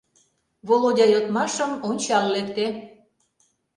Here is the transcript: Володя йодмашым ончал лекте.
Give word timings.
Володя 0.67 1.05
йодмашым 1.13 1.71
ончал 1.87 2.25
лекте. 2.33 2.65